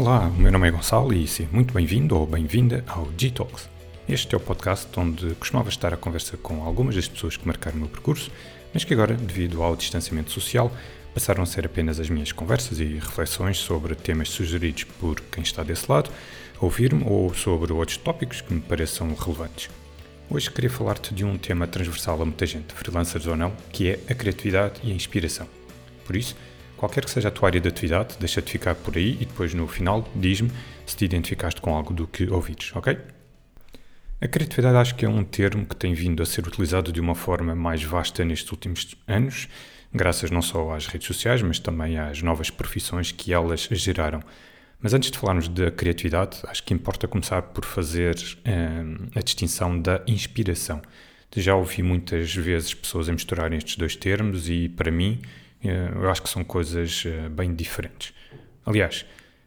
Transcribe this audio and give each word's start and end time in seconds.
Olá, 0.00 0.30
meu 0.30 0.50
nome 0.50 0.66
é 0.66 0.70
Gonçalo 0.70 1.12
e 1.12 1.28
seja 1.28 1.50
muito 1.52 1.74
bem-vindo 1.74 2.16
ou 2.16 2.26
bem-vinda 2.26 2.82
ao 2.86 3.06
G-Talks. 3.18 3.68
Este 4.08 4.34
é 4.34 4.38
o 4.38 4.40
podcast 4.40 4.88
onde 4.98 5.34
costumava 5.34 5.68
estar 5.68 5.92
a 5.92 5.96
conversa 5.98 6.38
com 6.38 6.64
algumas 6.64 6.94
das 6.94 7.06
pessoas 7.06 7.36
que 7.36 7.46
marcaram 7.46 7.76
o 7.76 7.80
meu 7.80 7.88
percurso, 7.90 8.32
mas 8.72 8.82
que 8.82 8.94
agora, 8.94 9.12
devido 9.12 9.62
ao 9.62 9.76
distanciamento 9.76 10.30
social, 10.30 10.72
passaram 11.12 11.42
a 11.42 11.46
ser 11.46 11.66
apenas 11.66 12.00
as 12.00 12.08
minhas 12.08 12.32
conversas 12.32 12.80
e 12.80 12.84
reflexões 12.94 13.58
sobre 13.58 13.94
temas 13.94 14.30
sugeridos 14.30 14.84
por 14.84 15.20
quem 15.20 15.42
está 15.42 15.62
desse 15.62 15.84
lado, 15.92 16.10
ouvir-me 16.58 17.04
ou 17.04 17.34
sobre 17.34 17.70
outros 17.70 17.98
tópicos 17.98 18.40
que 18.40 18.54
me 18.54 18.60
pareçam 18.62 19.14
relevantes. 19.14 19.68
Hoje 20.30 20.50
queria 20.50 20.70
falar-te 20.70 21.12
de 21.12 21.26
um 21.26 21.36
tema 21.36 21.66
transversal 21.66 22.22
a 22.22 22.24
muita 22.24 22.46
gente, 22.46 22.72
freelancers 22.72 23.26
ou 23.26 23.36
não, 23.36 23.52
que 23.70 23.90
é 23.90 24.00
a 24.08 24.14
criatividade 24.14 24.80
e 24.82 24.92
a 24.92 24.94
inspiração. 24.94 25.46
Por 26.06 26.16
isso, 26.16 26.34
Qualquer 26.80 27.04
que 27.04 27.10
seja 27.10 27.28
a 27.28 27.30
tua 27.30 27.50
área 27.50 27.60
de 27.60 27.68
atividade, 27.68 28.16
deixa-te 28.18 28.52
ficar 28.52 28.74
por 28.74 28.96
aí 28.96 29.18
e 29.20 29.26
depois 29.26 29.52
no 29.52 29.68
final 29.68 30.08
diz-me 30.16 30.50
se 30.86 30.96
te 30.96 31.04
identificaste 31.04 31.60
com 31.60 31.76
algo 31.76 31.92
do 31.92 32.06
que 32.06 32.26
ouvires, 32.30 32.74
ok? 32.74 32.96
A 34.18 34.26
criatividade 34.26 34.78
acho 34.78 34.94
que 34.94 35.04
é 35.04 35.08
um 35.08 35.22
termo 35.22 35.66
que 35.66 35.76
tem 35.76 35.92
vindo 35.92 36.22
a 36.22 36.26
ser 36.26 36.46
utilizado 36.46 36.90
de 36.90 36.98
uma 36.98 37.14
forma 37.14 37.54
mais 37.54 37.82
vasta 37.82 38.24
nestes 38.24 38.50
últimos 38.50 38.96
anos, 39.06 39.46
graças 39.92 40.30
não 40.30 40.40
só 40.40 40.72
às 40.72 40.86
redes 40.86 41.06
sociais, 41.06 41.42
mas 41.42 41.58
também 41.58 41.98
às 41.98 42.22
novas 42.22 42.48
profissões 42.48 43.12
que 43.12 43.30
elas 43.30 43.68
geraram. 43.70 44.22
Mas 44.80 44.94
antes 44.94 45.10
de 45.10 45.18
falarmos 45.18 45.48
da 45.48 45.70
criatividade, 45.70 46.38
acho 46.44 46.62
que 46.62 46.72
importa 46.72 47.06
começar 47.06 47.42
por 47.42 47.66
fazer 47.66 48.16
hum, 48.46 49.06
a 49.14 49.20
distinção 49.20 49.78
da 49.78 50.02
inspiração. 50.06 50.80
Já 51.36 51.54
ouvi 51.54 51.82
muitas 51.82 52.34
vezes 52.34 52.72
pessoas 52.72 53.06
a 53.10 53.12
misturarem 53.12 53.58
estes 53.58 53.76
dois 53.76 53.94
termos 53.94 54.48
e, 54.48 54.66
para 54.70 54.90
mim, 54.90 55.20
eh, 55.22 55.26
eu 55.62 56.10
acho 56.10 56.22
que 56.22 56.28
são 56.28 56.42
coisas 56.42 57.04
eh, 57.06 57.28
bem 57.28 57.54
diferentes. 57.54 58.14
Aliás, 58.64 59.04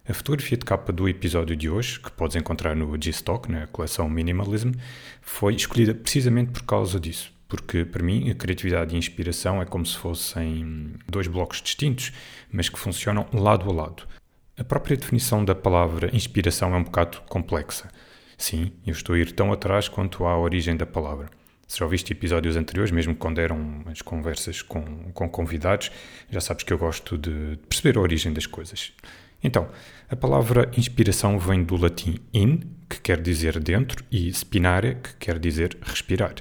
a 0.08 0.14
fotografia 0.14 0.58
de 0.58 0.66
capa 0.66 0.92
do 0.92 1.08
episódio 1.08 1.56
de 1.56 1.70
hoje, 1.70 2.00
que 2.00 2.12
podes 2.12 2.36
encontrar 2.36 2.76
no 2.76 3.02
G-Stock, 3.02 3.50
na 3.52 3.68
coleção 3.68 4.10
Minimalism, 4.10 4.72
foi 5.22 5.56
escolhida 5.56 5.96
precisamente 5.96 6.52
por 6.52 6.64
causa 6.64 7.00
disso. 7.00 7.32
Porque, 7.48 7.86
para 7.86 8.04
mim, 8.04 8.30
a 8.30 8.36
criatividade 8.36 8.94
e 8.94 8.96
a 8.96 9.00
inspiração 9.00 9.62
é 9.62 9.66
como 9.66 9.86
se 9.86 9.98
fossem 9.98 10.94
dois 11.08 11.28
blocos 11.28 11.62
distintos, 11.62 12.12
mas 12.52 12.68
que 12.68 12.78
funcionam 12.78 13.28
lado 13.32 13.70
a 13.70 13.74
lado. 13.74 14.04
A 14.58 14.64
própria 14.64 14.98
definição 14.98 15.44
da 15.44 15.56
palavra 15.56 16.10
inspiração 16.14 16.76
é 16.76 16.78
um 16.78 16.84
bocado 16.84 17.22
complexa. 17.30 17.90
Sim, 18.38 18.72
eu 18.86 18.92
estou 18.92 19.16
a 19.16 19.20
ir 19.20 19.32
tão 19.32 19.54
atrás 19.54 19.88
quanto 19.88 20.26
à 20.26 20.38
origem 20.38 20.76
da 20.76 20.86
palavra. 20.86 21.30
Se 21.74 21.80
já 21.80 21.86
ouviste 21.86 22.14
episódios 22.14 22.56
anteriores, 22.56 22.92
mesmo 22.92 23.16
quando 23.16 23.40
eram 23.40 23.84
as 23.88 24.00
conversas 24.00 24.62
com, 24.62 25.12
com 25.12 25.28
convidados, 25.28 25.90
já 26.30 26.40
sabes 26.40 26.64
que 26.64 26.72
eu 26.72 26.78
gosto 26.78 27.18
de 27.18 27.58
perceber 27.68 27.98
a 27.98 28.02
origem 28.02 28.32
das 28.32 28.46
coisas. 28.46 28.94
Então, 29.44 29.68
a 30.08 30.16
palavra 30.16 30.70
inspiração 30.78 31.40
vem 31.40 31.64
do 31.64 31.76
latim 31.76 32.20
in, 32.32 32.60
que 32.88 33.02
quer 33.02 33.20
dizer 33.20 33.60
dentro, 33.60 34.06
e 34.12 34.32
spinare, 34.32 34.98
que 35.02 35.16
quer 35.16 35.40
dizer 35.40 35.76
respirar. 35.82 36.36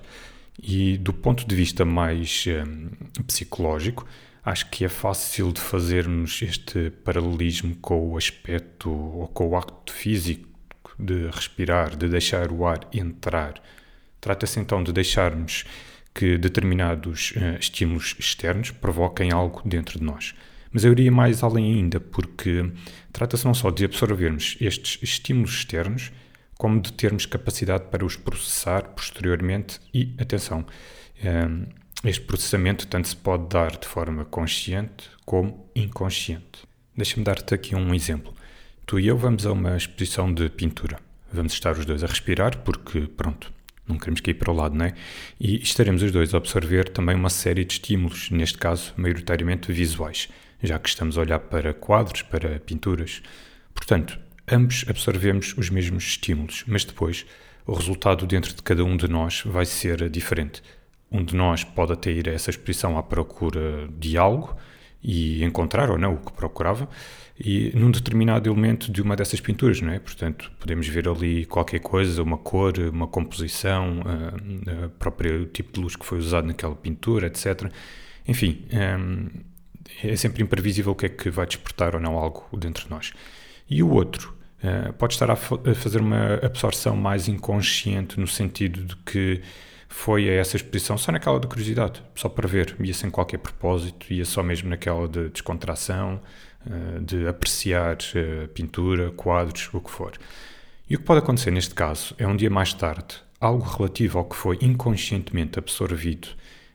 E 0.62 0.98
do 0.98 1.14
ponto 1.14 1.46
de 1.46 1.56
vista 1.56 1.83
mais 1.83 2.44
hum, 2.46 2.91
psicológico, 3.27 4.06
acho 4.44 4.69
que 4.69 4.84
é 4.84 4.89
fácil 4.91 5.50
de 5.50 5.62
fazermos 5.62 6.42
este 6.42 6.91
paralelismo 6.91 7.74
com 7.77 8.11
o 8.11 8.19
aspecto 8.19 8.91
ou 8.91 9.28
com 9.28 9.48
o 9.48 9.56
acto 9.56 9.94
físico 9.94 10.46
de 10.98 11.30
respirar, 11.30 11.96
de 11.96 12.06
deixar 12.06 12.52
o 12.52 12.67
ar 12.67 12.80
entrar 12.92 13.55
Trata-se 14.22 14.60
então 14.60 14.84
de 14.84 14.92
deixarmos 14.92 15.64
que 16.14 16.38
determinados 16.38 17.32
uh, 17.32 17.58
estímulos 17.58 18.14
externos 18.18 18.70
provoquem 18.70 19.32
algo 19.32 19.60
dentro 19.64 19.98
de 19.98 20.04
nós. 20.04 20.32
Mas 20.70 20.84
eu 20.84 20.92
iria 20.92 21.10
mais 21.10 21.42
além 21.42 21.74
ainda, 21.74 21.98
porque 21.98 22.70
trata-se 23.12 23.44
não 23.44 23.52
só 23.52 23.68
de 23.70 23.84
absorvermos 23.84 24.56
estes 24.60 25.02
estímulos 25.02 25.50
externos, 25.50 26.12
como 26.56 26.80
de 26.80 26.92
termos 26.92 27.27
capacidade 27.27 27.86
para 27.90 28.05
os 28.05 28.14
processar 28.14 28.82
posteriormente 28.90 29.80
e, 29.92 30.14
atenção, 30.16 30.61
um, 30.61 31.66
eh, 32.05 32.08
este 32.08 32.20
processamento 32.24 32.86
tanto 32.86 33.08
se 33.08 33.16
pode 33.16 33.48
dar 33.48 33.72
de 33.77 33.88
forma 33.88 34.24
consciente 34.24 35.11
como 35.27 35.68
inconsciente. 35.74 36.62
Deixa-me 36.96 37.24
dar-te 37.24 37.55
aqui 37.55 37.74
um 37.74 37.92
exemplo. 37.92 38.32
Tu 38.86 39.00
e 39.00 39.08
eu 39.08 39.16
vamos 39.16 39.44
a 39.44 39.52
uma 39.52 39.77
exposição 39.77 40.32
de 40.32 40.48
pintura. 40.48 41.00
Vamos 41.32 41.52
estar 41.52 41.72
os 41.72 41.84
dois 41.84 42.05
a 42.05 42.06
respirar 42.06 42.58
porque, 42.58 43.00
pronto, 43.08 43.52
não 43.92 43.98
queremos 43.98 44.20
cair 44.20 44.35
para 44.35 44.51
o 44.51 44.55
lado, 44.55 44.75
não 44.75 44.85
é? 44.85 44.95
E 45.39 45.63
estaremos 45.63 46.03
os 46.03 46.11
dois 46.11 46.35
a 46.35 46.36
absorver 46.36 46.89
também 46.89 47.14
uma 47.14 47.30
série 47.30 47.64
de 47.64 47.75
estímulos, 47.75 48.30
neste 48.30 48.58
caso, 48.58 48.92
maioritariamente 48.97 49.70
visuais, 49.73 50.29
já 50.63 50.79
que 50.79 50.89
estamos 50.89 51.17
a 51.17 51.20
olhar 51.20 51.39
para 51.39 51.73
quadros, 51.73 52.23
para 52.23 52.61
pinturas. 52.61 53.23
Portanto, 53.75 54.19
ambos 54.51 54.85
absorvemos 54.89 55.55
os 55.57 55.70
mesmos 55.70 56.05
estímulos, 56.05 56.64
mas 56.67 56.85
depois 56.85 57.27
o 57.67 57.73
resultado 57.73 58.27
dentro 58.27 58.55
de 58.55 58.63
cada 58.63 58.85
um 58.85 58.97
de 58.97 59.08
nós 59.08 59.42
vai 59.45 59.64
ser 59.64 60.09
diferente. 60.11 60.63
Um 61.11 61.24
de 61.24 61.36
nós 61.36 61.63
pode 61.63 61.92
até 61.92 62.11
ir 62.11 62.29
a 62.29 62.33
essa 62.33 62.51
exposição 62.51 62.98
à 62.98 63.03
procura 63.03 63.89
de 63.98 64.17
algo 64.17 64.57
e 65.02 65.42
encontrar 65.45 65.90
ou 65.90 65.98
não 65.98 66.14
o 66.14 66.18
que 66.18 66.33
procurava, 66.33 66.89
e 67.39 67.73
num 67.74 67.90
determinado 67.90 68.48
elemento 68.48 68.92
de 68.92 69.02
uma 69.02 69.17
dessas 69.17 69.40
pinturas, 69.40 69.80
não 69.80 69.92
é? 69.92 69.98
Portanto, 69.98 70.52
podemos 70.61 70.86
ver 70.86 71.08
ali 71.08 71.45
qualquer 71.46 71.80
coisa, 71.80 72.23
uma 72.23 72.39
cor, 72.39 72.74
uma 72.79 73.07
composição, 73.07 74.02
a, 74.05 74.85
a 74.85 74.89
própria 74.91 75.45
tipo 75.46 75.73
de 75.73 75.80
luz 75.80 75.96
que 75.96 76.07
foi 76.07 76.18
usado 76.18 76.46
naquela 76.46 76.77
pintura, 76.77 77.27
etc. 77.27 77.73
Enfim, 78.29 78.64
é 80.05 80.14
sempre 80.14 80.42
imprevisível 80.42 80.92
o 80.92 80.95
que 80.95 81.07
é 81.07 81.08
que 81.08 81.30
vai 81.30 81.46
despertar 81.46 81.96
ou 81.96 82.01
não 82.01 82.17
algo 82.17 82.46
dentro 82.57 82.85
de 82.85 82.91
nós. 82.91 83.12
E 83.68 83.83
o 83.83 83.91
outro 83.91 84.36
pode 84.98 85.14
estar 85.14 85.30
a, 85.30 85.36
fazer 85.36 86.01
uma 86.01 86.35
absorção 86.35 86.95
mais 86.96 87.27
inconsciente 87.27 88.20
no 88.20 88.29
sentido 88.29 88.85
de 88.85 88.96
que 88.96 89.41
foi 89.92 90.29
a 90.29 90.33
essa 90.33 90.57
exposição 90.57 90.97
só 90.97 91.13
naquela 91.13 91.39
de 91.39 91.47
curiosidade, 91.47 92.03
só 92.14 92.29
para 92.29 92.48
ver, 92.48 92.75
ia 92.80 92.95
sem 92.95 93.11
qualquer 93.11 93.39
propósito, 93.39 94.13
ia 94.13 94.25
só 94.25 94.42
mesmo 94.42 94.70
naquela 94.70 95.07
de 95.07 95.29
descontração, 95.29 96.20
eh, 96.67 96.98
de 97.01 97.29
apreciar 97.29 97.98
eh, 98.14 98.47
pintura, 98.55 99.11
quadros, 99.11 99.69
o 99.73 99.80
que 99.80 99.91
for. 99.91 100.13
E 100.89 100.97
o 100.97 100.98
que 100.98 101.05
pode 101.05 101.19
acontecer 101.20 101.51
neste 101.51 101.75
caso 101.75 102.14
é 102.19 102.27
um 102.27 102.35
dia 102.35 102.48
mais 102.48 102.73
tarde, 102.73 103.17
algo 103.39 103.64
relativo 103.64 104.19
ao 104.19 104.25
que 104.25 104.35
foi 104.35 104.58
inconscientemente 104.63 105.58
absorvido 105.58 106.29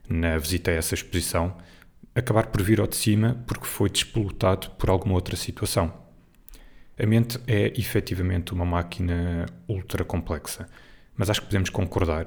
na 0.08 0.38
visita 0.38 0.70
a 0.70 0.76
essa 0.76 0.94
exposição, 0.94 1.58
acabar 2.14 2.48
por 2.48 2.62
vir 2.62 2.80
ao 2.80 2.88
de 2.88 2.96
cima 2.96 3.44
porque 3.48 3.66
foi 3.66 3.90
despolutado 3.90 4.70
por 4.72 4.92
alguma 4.92 5.16
outra 5.16 5.36
situação. 5.36 5.92
A 7.00 7.06
mente 7.06 7.40
é 7.48 7.74
efetivamente 7.80 8.54
uma 8.54 8.66
máquina 8.66 9.48
ultra 9.68 10.06
complexa, 10.06 10.68
mas 11.16 11.32
acho 11.32 11.42
que 11.42 11.48
podemos 11.48 11.72
concordar 11.72 12.26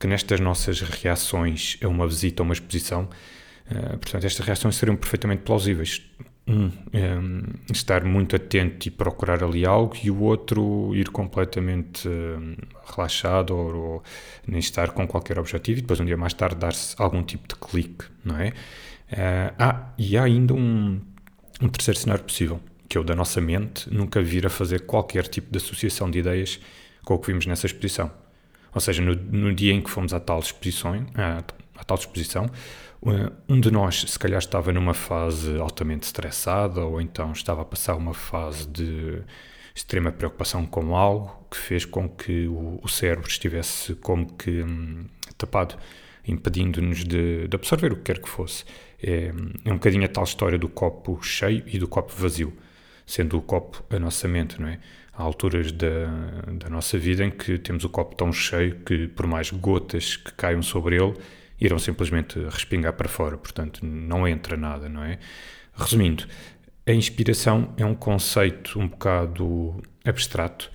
que 0.00 0.06
nestas 0.06 0.40
nossas 0.40 0.80
reações 0.80 1.76
a 1.82 1.86
uma 1.86 2.08
visita 2.08 2.42
a 2.42 2.44
uma 2.44 2.54
exposição, 2.54 3.08
uh, 3.70 3.98
portanto, 3.98 4.24
estas 4.24 4.44
reações 4.44 4.76
seriam 4.76 4.96
perfeitamente 4.96 5.42
plausíveis. 5.42 6.02
Um, 6.48 6.72
um, 6.94 7.42
estar 7.70 8.02
muito 8.02 8.34
atento 8.34 8.88
e 8.88 8.90
procurar 8.90 9.44
ali 9.44 9.64
algo, 9.64 9.94
e 10.02 10.10
o 10.10 10.22
outro 10.22 10.90
ir 10.96 11.10
completamente 11.10 12.08
um, 12.08 12.56
relaxado 12.90 13.54
ou, 13.54 13.74
ou, 13.76 14.02
nem 14.48 14.58
estar 14.58 14.90
com 14.90 15.06
qualquer 15.06 15.38
objetivo, 15.38 15.78
e 15.78 15.82
depois 15.82 16.00
um 16.00 16.04
dia 16.04 16.16
mais 16.16 16.32
tarde 16.32 16.56
dar-se 16.56 16.96
algum 16.98 17.22
tipo 17.22 17.46
de 17.46 17.54
clique, 17.54 18.06
não 18.24 18.36
é? 18.36 18.48
Uh, 18.48 19.54
ah, 19.58 19.92
e 19.98 20.16
há 20.16 20.24
ainda 20.24 20.54
um, 20.54 21.00
um 21.60 21.68
terceiro 21.68 22.00
cenário 22.00 22.24
possível, 22.24 22.58
que 22.88 22.96
é 22.96 23.00
o 23.00 23.04
da 23.04 23.14
nossa 23.14 23.40
mente 23.40 23.92
nunca 23.92 24.20
vir 24.20 24.46
a 24.46 24.50
fazer 24.50 24.86
qualquer 24.86 25.28
tipo 25.28 25.52
de 25.52 25.58
associação 25.58 26.10
de 26.10 26.18
ideias 26.18 26.58
com 27.04 27.14
o 27.14 27.18
que 27.18 27.28
vimos 27.28 27.46
nessa 27.46 27.66
exposição. 27.66 28.10
Ou 28.74 28.80
seja, 28.80 29.02
no, 29.02 29.14
no 29.14 29.54
dia 29.54 29.72
em 29.72 29.80
que 29.80 29.90
fomos 29.90 30.12
à 30.14 30.20
tal 30.20 30.40
exposição, 30.40 30.94
à, 31.14 31.42
à 31.76 31.84
tal 31.84 31.96
exposição, 31.96 32.50
um 33.48 33.58
de 33.58 33.70
nós 33.70 34.04
se 34.06 34.18
calhar 34.18 34.38
estava 34.38 34.72
numa 34.72 34.92
fase 34.92 35.58
altamente 35.58 36.04
estressada 36.04 36.84
ou 36.84 37.00
então 37.00 37.32
estava 37.32 37.62
a 37.62 37.64
passar 37.64 37.96
uma 37.96 38.12
fase 38.12 38.66
de 38.66 39.22
extrema 39.74 40.12
preocupação 40.12 40.66
com 40.66 40.94
algo 40.94 41.46
que 41.50 41.56
fez 41.56 41.84
com 41.86 42.08
que 42.08 42.46
o, 42.46 42.78
o 42.82 42.88
cérebro 42.88 43.28
estivesse 43.28 43.94
como 43.94 44.30
que 44.34 44.62
hum, 44.62 45.06
tapado, 45.38 45.76
impedindo-nos 46.26 47.04
de, 47.04 47.48
de, 47.48 47.56
absorver 47.56 47.92
o 47.92 47.96
que 47.96 48.02
quer 48.02 48.20
que 48.20 48.28
fosse. 48.28 48.64
É, 49.02 49.32
é 49.64 49.70
um 49.70 49.74
bocadinho 49.74 50.04
a 50.04 50.08
tal 50.08 50.24
história 50.24 50.58
do 50.58 50.68
copo 50.68 51.22
cheio 51.22 51.62
e 51.66 51.78
do 51.78 51.88
copo 51.88 52.12
vazio, 52.14 52.52
sendo 53.10 53.36
o 53.36 53.42
copo 53.42 53.84
a 53.90 53.98
nossa 53.98 54.28
mente, 54.28 54.60
não 54.60 54.68
é? 54.68 54.78
Há 55.12 55.22
alturas 55.24 55.72
da, 55.72 56.06
da 56.52 56.70
nossa 56.70 56.96
vida 56.96 57.24
em 57.24 57.30
que 57.30 57.58
temos 57.58 57.84
o 57.84 57.88
copo 57.88 58.14
tão 58.14 58.32
cheio 58.32 58.76
que, 58.86 59.08
por 59.08 59.26
mais 59.26 59.50
gotas 59.50 60.16
que 60.16 60.32
caiam 60.32 60.62
sobre 60.62 60.96
ele, 60.96 61.14
irão 61.60 61.78
simplesmente 61.78 62.38
respingar 62.38 62.92
para 62.92 63.08
fora, 63.08 63.36
portanto, 63.36 63.84
não 63.84 64.26
entra 64.28 64.56
nada, 64.56 64.88
não 64.88 65.02
é? 65.02 65.18
Resumindo, 65.74 66.24
a 66.86 66.92
inspiração 66.92 67.74
é 67.76 67.84
um 67.84 67.96
conceito 67.96 68.78
um 68.78 68.86
bocado 68.86 69.82
abstrato 70.04 70.70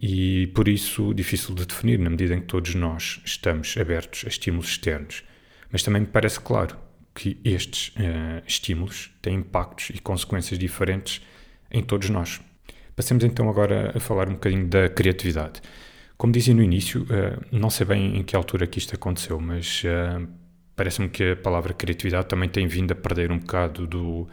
e, 0.00 0.46
por 0.54 0.68
isso, 0.68 1.12
difícil 1.12 1.56
de 1.56 1.66
definir, 1.66 1.98
na 1.98 2.08
medida 2.08 2.34
em 2.34 2.40
que 2.40 2.46
todos 2.46 2.72
nós 2.76 3.20
estamos 3.24 3.76
abertos 3.76 4.24
a 4.24 4.28
estímulos 4.28 4.68
externos. 4.68 5.24
Mas 5.72 5.82
também 5.82 6.02
me 6.02 6.08
parece 6.08 6.38
claro 6.38 6.76
que 7.12 7.36
estes 7.44 7.88
uh, 7.88 8.42
estímulos 8.46 9.10
têm 9.20 9.34
impactos 9.38 9.90
e 9.90 9.98
consequências 9.98 10.58
diferentes 10.58 11.20
em 11.70 11.82
todos 11.82 12.10
nós. 12.10 12.40
Passemos 12.94 13.24
então 13.24 13.48
agora 13.48 13.92
a 13.96 14.00
falar 14.00 14.28
um 14.28 14.32
bocadinho 14.32 14.66
da 14.66 14.88
criatividade. 14.88 15.60
Como 16.16 16.32
dizia 16.32 16.52
no 16.52 16.62
início, 16.62 17.02
uh, 17.04 17.42
não 17.50 17.70
sei 17.70 17.86
bem 17.86 18.18
em 18.18 18.22
que 18.22 18.36
altura 18.36 18.66
que 18.66 18.78
isto 18.78 18.94
aconteceu, 18.94 19.40
mas 19.40 19.82
uh, 19.84 20.28
parece-me 20.76 21.08
que 21.08 21.32
a 21.32 21.36
palavra 21.36 21.72
criatividade 21.72 22.26
também 22.26 22.48
tem 22.48 22.66
vindo 22.66 22.92
a 22.92 22.94
perder 22.94 23.32
um 23.32 23.38
bocado 23.38 23.86
do, 23.86 24.28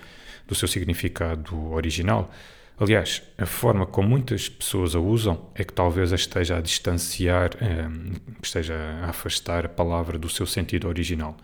do 0.45 0.56
seu 0.56 0.68
significado 0.68 1.72
original. 1.72 2.31
Aliás, 2.80 3.24
a 3.38 3.45
forma 3.45 3.86
como 3.86 4.07
muitas 4.07 4.50
pessoas 4.50 4.95
a 4.95 5.00
usam 5.00 5.50
é 5.56 5.63
que 5.63 5.74
talvez 5.74 6.13
a 6.13 6.16
esteja 6.16 6.57
a 6.57 6.62
distanciar, 6.62 7.51
um, 7.62 8.12
esteja 8.44 8.75
a 8.75 9.10
afastar 9.10 9.66
a 9.66 9.69
palavra 9.69 10.18
do 10.19 10.30
seu 10.30 10.45
sentido 10.45 10.88
original. 10.88 11.36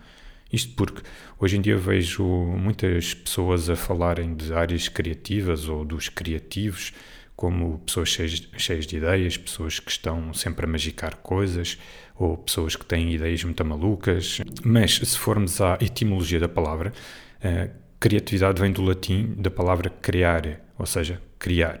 Isto 0.54 0.74
porque 0.76 1.02
hoje 1.40 1.56
em 1.56 1.60
dia 1.60 1.76
vejo 1.76 2.24
muitas 2.24 3.12
pessoas 3.12 3.68
a 3.68 3.74
falarem 3.74 4.36
de 4.36 4.52
áreas 4.52 4.86
criativas 4.86 5.68
ou 5.68 5.84
dos 5.84 6.08
criativos 6.08 6.92
como 7.34 7.80
pessoas 7.80 8.08
cheias, 8.10 8.86
de 8.86 8.96
ideias, 8.96 9.36
pessoas 9.36 9.80
que 9.80 9.90
estão 9.90 10.32
sempre 10.32 10.64
a 10.64 10.68
magicar 10.68 11.16
coisas 11.16 11.76
ou 12.14 12.38
pessoas 12.38 12.76
que 12.76 12.86
têm 12.86 13.12
ideias 13.12 13.42
muito 13.42 13.64
malucas. 13.64 14.40
Mas 14.64 14.94
se 14.94 15.18
formos 15.18 15.60
à 15.60 15.76
etimologia 15.80 16.38
da 16.38 16.48
palavra, 16.48 16.92
uh, 17.40 17.70
criatividade 17.98 18.60
vem 18.60 18.70
do 18.70 18.82
latim 18.82 19.34
da 19.36 19.50
palavra 19.50 19.90
creare, 19.90 20.58
ou 20.78 20.86
seja, 20.86 21.20
criar. 21.36 21.78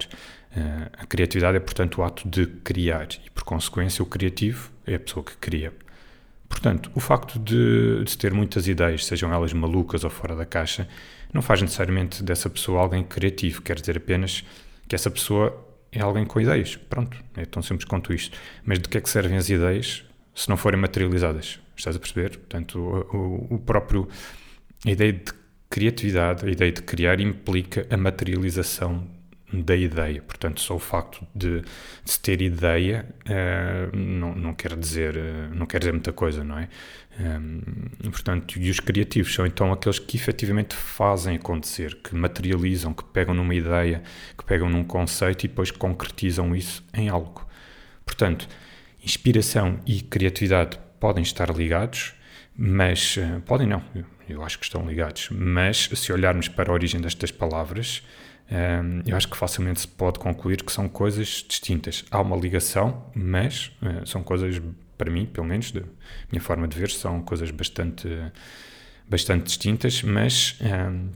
Uh, 0.56 0.90
a 0.98 1.06
criatividade 1.06 1.56
é, 1.56 1.60
portanto, 1.60 2.00
o 2.00 2.02
ato 2.02 2.28
de 2.28 2.46
criar 2.46 3.06
e, 3.24 3.30
por 3.30 3.44
consequência, 3.44 4.02
o 4.02 4.06
criativo 4.06 4.72
é 4.84 4.96
a 4.96 4.98
pessoa 4.98 5.24
que 5.24 5.36
cria. 5.36 5.72
Portanto, 6.54 6.88
o 6.94 7.00
facto 7.00 7.36
de, 7.40 8.04
de, 8.04 8.16
ter 8.16 8.32
muitas 8.32 8.68
ideias, 8.68 9.04
sejam 9.04 9.32
elas 9.32 9.52
malucas 9.52 10.04
ou 10.04 10.08
fora 10.08 10.36
da 10.36 10.46
caixa, 10.46 10.88
não 11.32 11.42
faz 11.42 11.60
necessariamente 11.60 12.22
dessa 12.22 12.48
pessoa 12.48 12.80
alguém 12.80 13.02
criativo, 13.02 13.60
quer 13.60 13.78
dizer 13.80 13.96
apenas 13.96 14.44
que 14.86 14.94
essa 14.94 15.10
pessoa 15.10 15.66
é 15.90 16.00
alguém 16.00 16.24
com 16.24 16.40
ideias. 16.40 16.76
Pronto, 16.76 17.16
é 17.36 17.44
tão 17.44 17.60
simples 17.60 17.84
quanto 17.84 18.14
isto. 18.14 18.38
Mas 18.64 18.78
de 18.78 18.88
que 18.88 18.96
é 18.96 19.00
que 19.00 19.10
servem 19.10 19.36
as 19.36 19.48
ideias 19.48 20.04
se 20.32 20.48
não 20.48 20.56
forem 20.56 20.80
materializadas? 20.80 21.58
Estás 21.76 21.96
a 21.96 21.98
perceber? 21.98 22.30
Portanto, 22.38 22.78
o, 22.78 23.54
o, 23.56 23.58
próprio. 23.58 24.08
A 24.86 24.90
ideia 24.90 25.12
de 25.12 25.32
criatividade, 25.68 26.46
a 26.46 26.50
ideia 26.50 26.70
de 26.70 26.82
criar, 26.82 27.18
implica 27.18 27.84
a 27.90 27.96
materialização 27.96 29.04
da 29.62 29.76
ideia. 29.76 30.22
Portanto, 30.22 30.60
só 30.60 30.76
o 30.76 30.78
facto 30.78 31.26
de, 31.34 31.62
se 32.04 32.20
ter 32.20 32.40
ideia 32.42 33.06
uh, 33.26 33.96
não, 33.96 34.34
não, 34.34 34.54
quer 34.54 34.76
dizer, 34.76 35.16
uh, 35.16 35.54
não 35.54 35.66
quer 35.66 35.78
dizer 35.78 35.92
muita 35.92 36.12
coisa, 36.12 36.42
não 36.42 36.58
é? 36.58 36.68
Eh, 37.16 38.10
portanto, 38.10 38.58
e 38.58 38.68
os 38.68 38.80
criativos 38.80 39.32
são 39.32 39.46
então 39.46 39.72
aqueles 39.72 40.00
que 40.00 40.16
efetivamente 40.16 40.74
fazem 40.74 41.36
acontecer, 41.36 41.94
que 42.02 42.12
materializam, 42.12 42.92
que 42.92 43.04
pegam 43.04 43.32
numa 43.32 43.54
ideia, 43.54 44.02
que 44.36 44.44
pegam 44.44 44.68
num 44.68 44.82
conceito 44.82 45.44
e 45.44 45.48
depois 45.48 45.70
concretizam 45.70 46.56
isso 46.56 46.84
em 46.92 47.08
algo. 47.08 47.46
Portanto, 48.04 48.48
inspiração 49.00 49.78
e 49.86 50.00
criatividade 50.02 50.76
podem 50.98 51.22
estar 51.22 51.54
ligados, 51.54 52.14
mas 52.56 53.16
podem 53.46 53.68
não, 53.68 53.82
eu, 53.94 54.04
eu 54.28 54.42
acho 54.42 54.58
que 54.58 54.64
estão 54.64 54.84
ligados. 54.84 55.28
Mas 55.30 55.88
se 55.94 56.12
olharmos 56.12 56.48
para 56.48 56.70
a 56.70 56.74
origem 56.74 57.00
destas 57.00 57.30
palavras, 57.30 58.02
um, 58.50 59.02
eu 59.06 59.16
acho 59.16 59.28
que 59.28 59.36
facilmente 59.36 59.80
se 59.80 59.88
pode 59.88 60.18
concluir 60.18 60.62
que 60.62 60.72
são 60.72 60.88
coisas 60.88 61.44
distintas. 61.48 62.04
Há 62.10 62.20
uma 62.20 62.36
ligação, 62.36 63.10
mas 63.14 63.72
uh, 63.82 64.06
são 64.06 64.22
coisas, 64.22 64.60
para 64.98 65.10
mim, 65.10 65.26
pelo 65.26 65.46
menos, 65.46 65.72
da 65.72 65.82
minha 66.30 66.42
forma 66.42 66.68
de 66.68 66.78
ver, 66.78 66.90
são 66.90 67.22
coisas 67.22 67.50
bastante, 67.50 68.08
bastante 69.08 69.44
distintas, 69.44 70.02
mas, 70.02 70.58
um, 70.60 71.08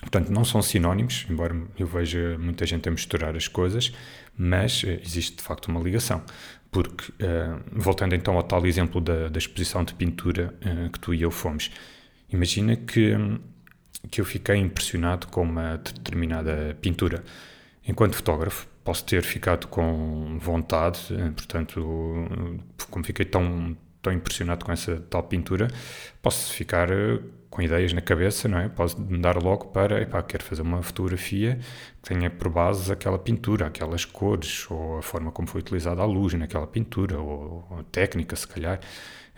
portanto, 0.00 0.30
não 0.30 0.44
são 0.44 0.62
sinónimos, 0.62 1.26
embora 1.28 1.56
eu 1.78 1.86
veja 1.86 2.38
muita 2.38 2.64
gente 2.64 2.88
a 2.88 2.92
misturar 2.92 3.36
as 3.36 3.48
coisas, 3.48 3.92
mas 4.36 4.82
uh, 4.84 5.00
existe 5.04 5.36
de 5.36 5.42
facto 5.42 5.66
uma 5.68 5.80
ligação. 5.80 6.22
Porque, 6.70 7.10
uh, 7.10 7.60
voltando 7.72 8.14
então 8.14 8.36
ao 8.36 8.42
tal 8.42 8.64
exemplo 8.66 9.00
da, 9.00 9.28
da 9.28 9.38
exposição 9.38 9.82
de 9.82 9.94
pintura 9.94 10.54
que 10.92 11.00
tu 11.00 11.14
e 11.14 11.22
eu 11.22 11.30
fomos, 11.30 11.70
imagina 12.30 12.76
que. 12.76 13.16
Um, 13.16 13.40
que 14.10 14.20
eu 14.20 14.24
fiquei 14.24 14.56
impressionado 14.56 15.26
com 15.28 15.42
uma 15.42 15.76
determinada 15.78 16.76
pintura. 16.80 17.24
Enquanto 17.86 18.14
fotógrafo, 18.16 18.66
posso 18.84 19.04
ter 19.04 19.22
ficado 19.22 19.66
com 19.68 20.38
vontade, 20.38 21.00
eh, 21.10 21.30
portanto, 21.30 22.28
como 22.90 23.04
fiquei 23.04 23.24
tão, 23.24 23.76
tão 24.00 24.12
impressionado 24.12 24.64
com 24.64 24.72
essa 24.72 24.96
tal 25.10 25.22
pintura, 25.22 25.68
posso 26.22 26.52
ficar 26.52 26.90
eh, 26.90 27.18
com 27.50 27.62
ideias 27.62 27.92
na 27.92 28.00
cabeça, 28.00 28.46
não 28.48 28.58
é? 28.58 28.68
Posso 28.68 29.00
mudar 29.00 29.36
logo 29.42 29.66
para, 29.66 30.00
epá, 30.02 30.22
quero 30.22 30.44
fazer 30.44 30.62
uma 30.62 30.82
fotografia 30.82 31.58
que 32.02 32.14
tenha 32.14 32.30
por 32.30 32.48
base 32.50 32.92
aquela 32.92 33.18
pintura, 33.18 33.66
aquelas 33.66 34.04
cores, 34.04 34.70
ou 34.70 34.98
a 34.98 35.02
forma 35.02 35.32
como 35.32 35.48
foi 35.48 35.60
utilizada 35.60 36.02
a 36.02 36.04
luz 36.04 36.34
naquela 36.34 36.66
pintura, 36.66 37.18
ou 37.18 37.66
a 37.78 37.82
técnica, 37.84 38.36
se 38.36 38.46
calhar. 38.46 38.80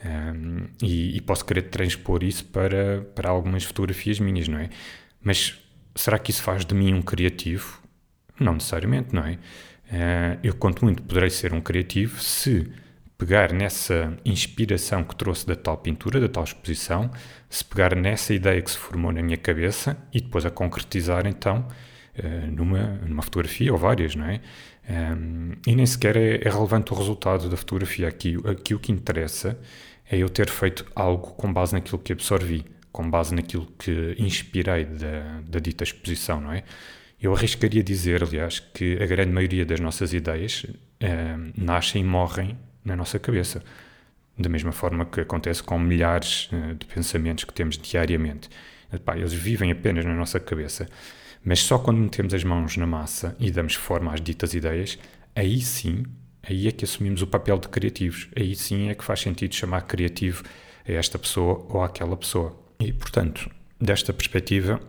Um, 0.04 0.66
e, 0.82 1.16
e, 1.16 1.20
posso 1.20 1.44
querer 1.44 1.62
transpor 1.62 2.24
isso 2.24 2.44
para, 2.46 3.02
para 3.14 3.28
algumas 3.28 3.64
fotografias 3.64 4.18
minhas, 4.18 4.48
não 4.48 4.58
é? 4.58 4.70
Mas 5.22 5.58
será 5.94 6.18
que 6.18 6.30
isso 6.30 6.42
faz 6.42 6.64
de 6.64 6.74
mim 6.74 6.94
um 6.94 7.02
criativo? 7.02 7.80
Não 8.38 8.54
necessariamente, 8.54 9.14
não 9.14 9.24
é? 9.24 9.32
Uh, 9.32 10.38
eu 10.42 10.54
conto 10.54 10.84
muito, 10.84 11.02
poderei 11.02 11.28
ser 11.28 11.52
um 11.52 11.60
criativo 11.60 12.18
se 12.20 12.72
pegar 13.18 13.52
nessa 13.52 14.16
inspiração 14.24 15.04
que 15.04 15.14
trouxe 15.14 15.46
da 15.46 15.54
tal 15.54 15.76
pintura, 15.76 16.18
da 16.18 16.28
tal 16.28 16.44
exposição, 16.44 17.10
se 17.50 17.62
pegar 17.62 17.94
nessa 17.94 18.32
ideia 18.32 18.62
que 18.62 18.70
se 18.70 18.78
formou 18.78 19.12
na 19.12 19.22
minha 19.22 19.36
cabeça 19.36 19.98
e 20.14 20.20
depois 20.20 20.46
a 20.46 20.50
concretizar 20.50 21.26
então 21.26 21.66
uh, 22.18 22.50
numa, 22.50 22.86
numa 23.06 23.22
fotografia 23.22 23.70
ou 23.70 23.78
várias, 23.78 24.14
não 24.14 24.24
é? 24.24 24.40
Um, 24.88 25.52
e 25.66 25.76
nem 25.76 25.86
sequer 25.86 26.16
é, 26.16 26.36
é, 26.42 26.48
relevante 26.48 26.92
o 26.92 26.96
resultado 26.96 27.48
da 27.48 27.56
fotografia 27.56 28.08
aqui. 28.08 28.36
Aqui 28.44 28.74
o 28.74 28.78
que 28.78 28.90
interessa 28.90 29.58
é 30.10 30.18
eu 30.18 30.28
ter 30.28 30.50
feito 30.50 30.84
algo 30.94 31.28
com 31.34 31.52
base 31.52 31.72
naquilo 31.72 31.98
que 31.98 32.12
absorvi, 32.12 32.64
com 32.90 33.08
base 33.08 33.32
naquilo 33.32 33.66
que 33.78 34.16
inspirei 34.18 34.84
da, 34.84 35.40
da 35.46 35.58
dita 35.60 35.84
exposição, 35.84 36.40
não 36.40 36.52
é? 36.52 36.64
Eu 37.22 37.34
arriscaria 37.34 37.82
dizer, 37.82 38.22
aliás, 38.24 38.58
que 38.58 39.00
a 39.00 39.06
grande 39.06 39.30
maioria 39.30 39.64
das 39.64 39.78
nossas 39.78 40.12
ideias 40.12 40.66
eh, 40.98 41.36
nascem 41.56 42.00
e 42.00 42.04
morrem 42.04 42.58
na 42.84 42.96
nossa 42.96 43.18
cabeça. 43.18 43.62
Da 44.38 44.48
mesma 44.48 44.72
forma 44.72 45.04
que 45.04 45.20
acontece 45.20 45.62
com 45.62 45.78
milhares 45.78 46.48
eh, 46.50 46.74
de 46.74 46.86
pensamentos 46.86 47.44
que 47.44 47.52
temos 47.52 47.76
diariamente. 47.76 48.48
Epá, 48.92 49.16
eles 49.16 49.34
vivem 49.34 49.70
apenas 49.70 50.04
na 50.04 50.14
nossa 50.14 50.40
cabeça. 50.40 50.88
Mas 51.44 51.60
só 51.60 51.78
quando 51.78 51.98
metemos 51.98 52.32
as 52.32 52.42
mãos 52.42 52.76
na 52.78 52.86
massa 52.86 53.36
e 53.38 53.50
damos 53.50 53.74
forma 53.74 54.12
às 54.12 54.20
ditas 54.20 54.54
ideias, 54.54 54.98
aí 55.36 55.60
sim 55.60 56.04
aí 56.42 56.68
é 56.68 56.72
que 56.72 56.84
assumimos 56.84 57.22
o 57.22 57.26
papel 57.26 57.58
de 57.58 57.68
criativos. 57.68 58.28
Aí 58.36 58.54
sim 58.54 58.88
é 58.88 58.94
que 58.94 59.04
faz 59.04 59.20
sentido 59.20 59.54
chamar 59.54 59.82
criativo 59.82 60.42
a 60.86 60.92
esta 60.92 61.18
pessoa 61.18 61.66
ou 61.68 61.82
àquela 61.82 62.16
pessoa. 62.16 62.58
E, 62.78 62.92
portanto, 62.92 63.50
desta 63.80 64.12
perspectiva, 64.12 64.80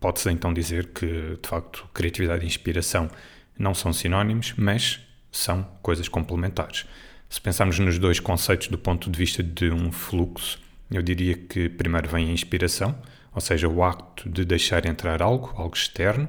pode-se 0.00 0.30
então 0.30 0.52
dizer 0.52 0.88
que, 0.88 1.38
de 1.40 1.48
facto, 1.48 1.88
criatividade 1.92 2.44
e 2.44 2.46
inspiração 2.46 3.10
não 3.58 3.74
são 3.74 3.92
sinónimos, 3.92 4.54
mas 4.56 5.00
são 5.30 5.62
coisas 5.82 6.08
complementares. 6.08 6.86
Se 7.28 7.40
pensarmos 7.40 7.78
nos 7.78 7.98
dois 7.98 8.20
conceitos 8.20 8.68
do 8.68 8.78
ponto 8.78 9.10
de 9.10 9.18
vista 9.18 9.42
de 9.42 9.70
um 9.70 9.90
fluxo, 9.90 10.58
eu 10.90 11.02
diria 11.02 11.34
que 11.34 11.68
primeiro 11.68 12.08
vem 12.08 12.28
a 12.28 12.32
inspiração, 12.32 12.96
ou 13.34 13.40
seja, 13.40 13.68
o 13.68 13.82
ato 13.82 14.28
de 14.28 14.44
deixar 14.44 14.86
entrar 14.86 15.20
algo, 15.20 15.52
algo 15.56 15.74
externo, 15.74 16.28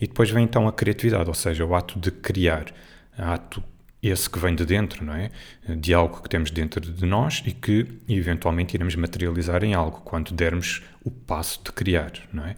e 0.00 0.06
depois 0.06 0.30
vem 0.30 0.44
então 0.44 0.66
a 0.66 0.72
criatividade, 0.72 1.28
ou 1.28 1.34
seja, 1.34 1.64
o 1.64 1.74
ato 1.74 1.98
de 1.98 2.10
criar, 2.10 2.72
ato 3.16 3.62
esse 4.08 4.28
que 4.28 4.38
vem 4.38 4.54
de 4.54 4.64
dentro, 4.64 5.04
não 5.04 5.14
é? 5.14 5.30
De 5.68 5.94
algo 5.94 6.22
que 6.22 6.28
temos 6.28 6.50
dentro 6.50 6.80
de 6.80 7.06
nós 7.06 7.42
e 7.46 7.52
que 7.52 7.86
eventualmente 8.08 8.74
iremos 8.74 8.94
materializar 8.94 9.62
em 9.64 9.74
algo 9.74 10.00
quando 10.02 10.32
dermos 10.32 10.82
o 11.04 11.10
passo 11.10 11.60
de 11.64 11.72
criar, 11.72 12.12
não 12.32 12.44
é? 12.44 12.56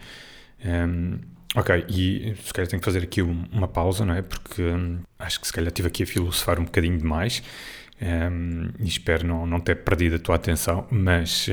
Um, 0.64 1.18
ok, 1.54 1.84
e 1.88 2.34
se 2.42 2.52
calhar 2.52 2.68
tenho 2.68 2.80
que 2.80 2.84
fazer 2.84 3.02
aqui 3.02 3.22
uma 3.22 3.68
pausa, 3.68 4.04
não 4.04 4.14
é? 4.14 4.22
Porque 4.22 4.62
um, 4.62 5.00
acho 5.18 5.40
que 5.40 5.46
se 5.46 5.52
calhar 5.52 5.68
estive 5.68 5.88
aqui 5.88 6.02
a 6.02 6.06
filosofar 6.06 6.58
um 6.58 6.64
bocadinho 6.64 6.98
demais 6.98 7.42
um, 8.00 8.70
e 8.78 8.88
espero 8.88 9.26
não, 9.26 9.46
não 9.46 9.60
ter 9.60 9.76
perdido 9.76 10.16
a 10.16 10.18
tua 10.18 10.36
atenção, 10.36 10.86
mas, 10.90 11.48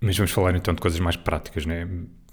mas 0.00 0.16
vamos 0.16 0.30
falar 0.30 0.54
então 0.56 0.74
de 0.74 0.80
coisas 0.80 1.00
mais 1.00 1.16
práticas, 1.16 1.66
não 1.66 1.74
é? 1.74 1.86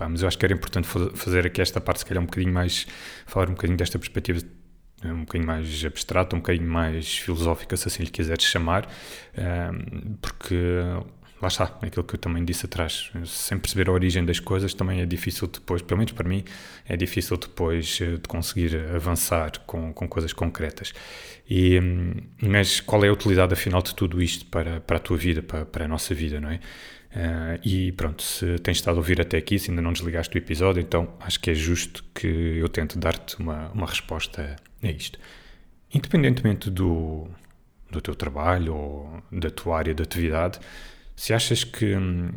Mas 0.09 0.21
eu 0.21 0.27
acho 0.27 0.37
que 0.37 0.45
era 0.45 0.53
importante 0.53 0.87
fazer 1.15 1.45
aqui 1.47 1.61
esta 1.61 1.81
parte, 1.81 1.99
se 1.99 2.05
calhar 2.05 2.21
um 2.21 2.25
bocadinho 2.25 2.53
mais, 2.53 2.85
falar 3.25 3.49
um 3.49 3.53
bocadinho 3.53 3.77
desta 3.77 3.97
perspectiva 3.97 4.39
um 5.05 5.21
bocadinho 5.21 5.47
mais 5.47 5.85
abstrata, 5.85 6.35
um 6.35 6.39
bocadinho 6.39 6.69
mais 6.69 7.17
filosófica, 7.17 7.77
se 7.77 7.87
assim 7.87 8.03
lhe 8.03 8.09
quiseres 8.09 8.43
chamar, 8.43 8.87
porque 10.21 10.55
lá 11.41 11.47
está, 11.47 11.65
aquilo 11.81 12.03
que 12.03 12.15
eu 12.15 12.19
também 12.19 12.43
disse 12.43 12.65
atrás, 12.65 13.11
sem 13.25 13.57
perceber 13.57 13.89
a 13.89 13.93
origem 13.93 14.25
das 14.25 14.39
coisas 14.39 14.73
também 14.73 15.01
é 15.01 15.05
difícil 15.05 15.47
depois, 15.47 15.81
pelo 15.81 15.99
menos 15.99 16.11
para 16.11 16.27
mim, 16.27 16.43
é 16.87 16.97
difícil 16.97 17.37
depois 17.37 17.99
eh, 18.01 18.17
de 18.17 18.27
conseguir 18.27 18.75
avançar 18.95 19.51
com, 19.65 19.93
com 19.93 20.07
coisas 20.07 20.33
concretas. 20.33 20.93
E, 21.49 21.79
hum, 21.79 22.13
mas 22.41 22.79
qual 22.79 23.03
é 23.05 23.09
a 23.09 23.13
utilidade 23.13 23.53
afinal 23.53 23.81
de 23.81 23.93
tudo 23.93 24.21
isto 24.21 24.45
para, 24.47 24.81
para 24.81 24.97
a 24.97 24.99
tua 24.99 25.17
vida, 25.17 25.41
para, 25.43 25.65
para 25.65 25.85
a 25.85 25.87
nossa 25.87 26.13
vida, 26.15 26.41
não 26.41 26.49
é? 26.49 26.59
Uh, 27.17 27.59
e 27.67 27.91
pronto, 27.93 28.21
se 28.21 28.59
tens 28.59 28.77
estado 28.77 28.93
a 28.93 28.97
ouvir 28.97 29.19
até 29.19 29.37
aqui, 29.37 29.57
se 29.57 29.71
ainda 29.71 29.81
não 29.81 29.91
desligaste 29.91 30.35
o 30.35 30.37
episódio, 30.37 30.79
então 30.79 31.15
acho 31.19 31.39
que 31.39 31.49
é 31.49 31.53
justo 31.55 32.03
que 32.13 32.27
eu 32.27 32.69
tente 32.69 32.95
dar-te 32.95 33.39
uma, 33.39 33.69
uma 33.69 33.87
resposta 33.87 34.55
a 34.83 34.87
isto. 34.87 35.17
Independentemente 35.91 36.69
do, 36.69 37.27
do 37.89 37.99
teu 38.01 38.13
trabalho 38.13 38.75
ou 38.75 39.23
da 39.31 39.49
tua 39.49 39.79
área 39.79 39.95
de 39.95 40.03
atividade, 40.03 40.59
se 41.15 41.33
achas 41.33 41.63
que 41.63 41.95
hum, 41.95 42.29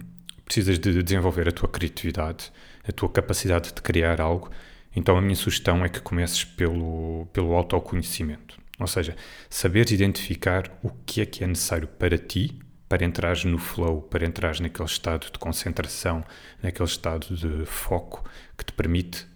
precisas 0.47 0.79
de 0.79 1.03
desenvolver 1.03 1.47
a 1.47 1.53
tua 1.53 1.69
criatividade, 1.69 2.51
a 2.89 2.91
tua 2.91 3.11
capacidade 3.11 3.75
de 3.75 3.83
criar 3.83 4.19
algo, 4.19 4.51
então 4.97 5.15
a 5.19 5.21
minha 5.21 5.37
sugestão 5.37 5.85
é 5.85 5.91
que 5.91 6.01
comeces 6.01 6.43
pelo, 6.43 7.29
pelo 7.35 7.53
autoconhecimento. 7.53 8.59
Ou 8.79 8.87
seja, 8.87 9.15
saberes 9.51 9.91
identificar 9.91 10.73
o 10.83 10.89
que 11.05 11.21
é 11.21 11.27
que 11.27 11.45
é 11.45 11.47
necessário 11.47 11.87
para 11.87 12.17
ti 12.17 12.59
para 12.91 13.05
entrares 13.05 13.45
no 13.45 13.57
flow, 13.57 14.03
para 14.03 14.27
entrares 14.27 14.59
naquele 14.59 14.89
estado 14.89 15.31
de 15.31 15.39
concentração, 15.39 16.25
naquele 16.61 16.89
estado 16.89 17.37
de 17.37 17.65
foco 17.65 18.29
que 18.59 18.65
te 18.65 18.73
permite 18.73 19.29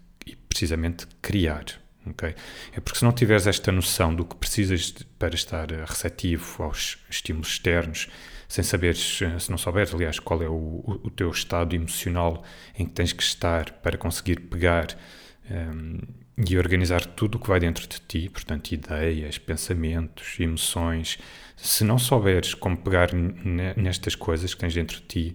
precisamente 0.48 1.06
criar. 1.22 1.64
Okay? 2.04 2.34
É 2.72 2.80
porque 2.80 2.98
se 2.98 3.04
não 3.04 3.12
tiveres 3.12 3.46
esta 3.46 3.70
noção 3.70 4.12
do 4.12 4.24
que 4.24 4.34
precisas 4.34 4.92
para 5.20 5.36
estar 5.36 5.70
receptivo 5.70 6.64
aos 6.64 6.98
estímulos 7.08 7.50
externos, 7.50 8.08
sem 8.48 8.64
saberes, 8.64 9.20
se 9.38 9.50
não 9.50 9.56
souberes, 9.56 9.94
aliás, 9.94 10.18
qual 10.18 10.42
é 10.42 10.48
o, 10.48 11.00
o 11.04 11.10
teu 11.10 11.30
estado 11.30 11.76
emocional 11.76 12.42
em 12.76 12.84
que 12.84 12.92
tens 12.92 13.12
que 13.12 13.22
estar 13.22 13.70
para 13.74 13.96
conseguir 13.96 14.40
pegar 14.40 14.88
um, 15.48 16.00
e 16.36 16.58
organizar 16.58 17.04
tudo 17.06 17.36
o 17.36 17.38
que 17.38 17.48
vai 17.48 17.60
dentro 17.60 17.86
de 17.86 18.00
ti, 18.00 18.28
portanto, 18.28 18.72
ideias, 18.72 19.38
pensamentos, 19.38 20.38
emoções. 20.40 21.18
Se 21.56 21.84
não 21.84 21.98
souberes 21.98 22.54
como 22.54 22.76
pegar 22.76 23.10
nestas 23.12 24.14
coisas 24.14 24.52
que 24.52 24.60
tens 24.60 24.74
dentro 24.74 24.96
de 24.96 25.06
ti, 25.06 25.32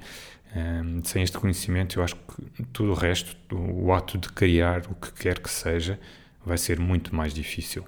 um, 0.56 1.04
sem 1.04 1.24
este 1.24 1.38
conhecimento, 1.38 2.00
eu 2.00 2.04
acho 2.04 2.16
que 2.16 2.64
tudo 2.74 2.92
o 2.92 2.96
resto, 2.96 3.38
o 3.56 3.94
ato 3.94 4.18
de 4.18 4.30
criar 4.30 4.82
o 4.90 4.96
que 4.96 5.12
quer 5.14 5.40
que 5.40 5.50
seja, 5.50 5.98
vai 6.46 6.58
ser 6.58 6.80
muito 6.80 7.16
mais 7.16 7.34
difícil. 7.34 7.86